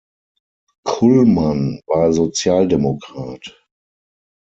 Kullmann 0.83 1.79
war 1.85 2.11
Sozialdemokrat. 2.11 3.63